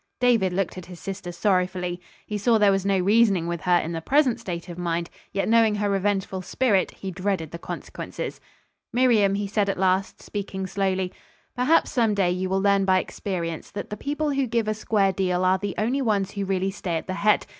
David 0.19 0.51
looked 0.51 0.79
at 0.79 0.87
his 0.87 0.99
sister 0.99 1.31
sorrowfully. 1.31 2.01
He 2.25 2.35
saw 2.39 2.57
there 2.57 2.71
was 2.71 2.87
no 2.87 2.97
reasoning 2.97 3.45
with 3.45 3.61
her 3.61 3.77
in 3.77 3.93
her 3.93 4.01
present 4.01 4.39
state 4.39 4.67
of 4.67 4.79
mind; 4.79 5.11
yet 5.31 5.47
knowing 5.47 5.75
her 5.75 5.91
revengeful 5.91 6.41
spirit, 6.41 6.89
he 6.89 7.11
dreaded 7.11 7.51
the 7.51 7.59
consequences. 7.59 8.41
"Miriam," 8.91 9.35
he 9.35 9.45
said 9.45 9.69
at 9.69 9.77
last, 9.77 10.19
speaking 10.19 10.65
slowly, 10.65 11.13
"perhaps, 11.55 11.91
some 11.91 12.15
day, 12.15 12.31
you 12.31 12.49
will 12.49 12.59
learn 12.63 12.83
by 12.83 12.97
experience 12.97 13.69
that 13.69 13.91
the 13.91 13.95
people 13.95 14.31
who 14.31 14.47
give 14.47 14.67
a 14.67 14.73
square 14.73 15.11
deal 15.11 15.45
are 15.45 15.59
the 15.59 15.75
only 15.77 16.01
ones 16.01 16.31
who 16.31 16.45
really 16.45 16.71
stay 16.71 16.97
at 16.97 17.05
the 17.05 17.13
head. 17.13 17.45